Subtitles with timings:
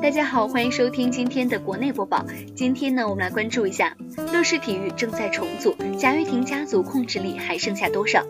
[0.00, 2.24] 大家好，欢迎收听今天的国内播报。
[2.54, 3.96] 今天呢，我们来关注一下
[4.32, 8.24] 乐视体育正在重组，贾跃亭家族控制力还剩下多少？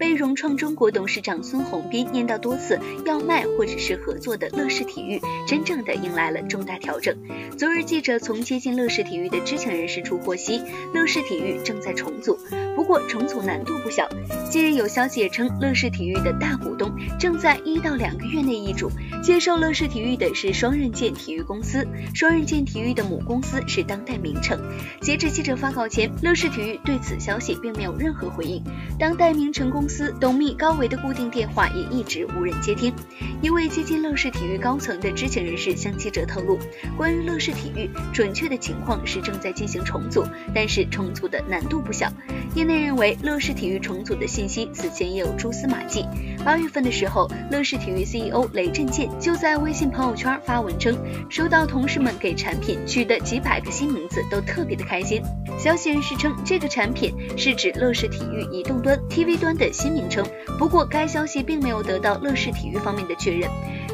[0.00, 7.14] 被融创中国董事长孙宏斌念叨多次要卖或者是合作的乐视体育，真正的迎来了重大调整。
[7.58, 10.62] 昨日，记者从接近乐视体育的知情人士处获悉，
[10.94, 12.38] 乐视体育正在重组，
[12.74, 14.08] 不过重组难度不小。
[14.48, 18.90] 近日有消息称，乐视体育的大股东正在一到两个月内易主，
[19.22, 24.58] 接受乐视体育的是双刃剑体育公司，双刃剑体育的母公司是当代名城。
[25.02, 28.64] 截至记者发稿前，乐视体育对此消息并没有任何回应。
[28.98, 32.94] 当代名城公司董秘高维的固定电话也一直无人接听。
[33.42, 36.58] 一位接近乐视体育高层的知情人士向记者透露，
[36.96, 40.24] 关于乐视体育准确的情况是正在进行重组，
[40.54, 42.08] 但是重组的难度不小。
[42.54, 46.06] 业内认为，乐视体育重组的信息此前也有蛛丝马迹。
[46.44, 50.96] 八月份的时候，乐视体育 CEO 雷震剑就在微信朋友圈发文称，
[51.28, 55.22] 收到同事们给产品取的几百个新名字，都特别的开心。
[55.58, 60.26] 消息人士称，这个产品是指乐视体育移动端 TV 端的新名称。
[60.58, 63.48] 不过，该消息并没有得到乐视体育方面的确认。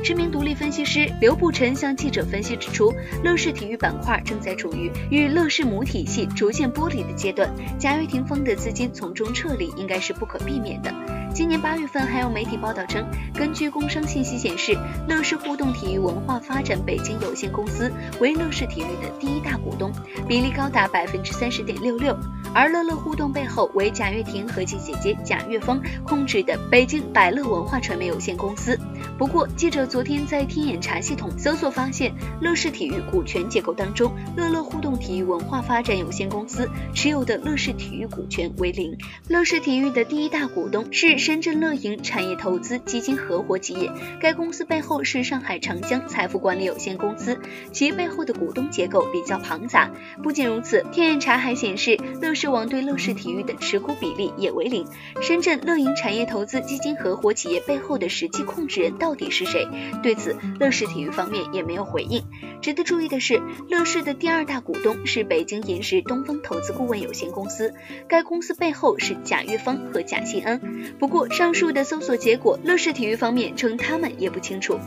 [0.05, 10.95] 知名独立分析师刘步晨向记者分析指出，乐视体育板块正在处于与乐视母体系逐渐剥离的阶段，贾跃亭方的资金从中撤离应该是不可避免的。
[11.37, 14.75] 今年八月份，还有媒体报道称，根据工商信息显示，
[15.07, 19.93] 乐视互动体育文化发展北京有限公司为乐视体育的第一大股东，
[20.27, 22.17] 比例高达百分之三十点六六。
[22.55, 28.79] 而乐乐互动背后为贾跃亭和其姐姐贾跃芳控制的北京百乐文化传媒有限公司。
[29.19, 38.97] 不过，记者昨天在天眼查系统搜索发现，乐视体育股权结构当中，乐乐互动体育文化发展有限公司持有的乐视体育股权为零。
[39.29, 47.37] 乐视体育的第一大股东是深圳乐盈产业投资基金合伙企业，该公司背后是上海长江财富管理有限公司，
[47.73, 49.91] 其背后的股东结构比较庞杂。
[50.23, 54.87] 不仅如此，天眼查还显示，乐视网对乐视体育的持股比例也为零。
[55.21, 59.67] 深圳乐盈产业投资基金合伙企业背后的实际控制人到底是谁？
[60.05, 62.23] 对此，乐视体育方面也没有回应。
[62.61, 67.73] 值得注意的是，乐视的第二大股东是北京银石东风投资顾问有限公司，
[68.09, 70.61] 该公司背后是贾跃芳和贾新安。
[70.99, 74.79] 不过，上述的搜索结果，乐视体育方面称他们也不清楚。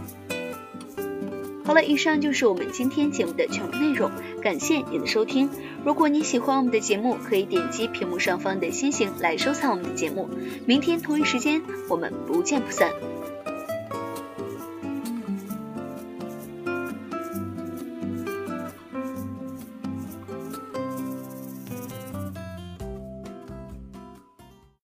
[1.63, 4.09] 好了，以上就是我们今天节目的全部内容，
[4.41, 5.49] 感谢您的收听。
[5.85, 10.27] 如果你喜欢我们的节目，可以点击屏幕上方的星星来收藏我们的节目。
[10.65, 12.91] 明天同一时间，我们不见不散。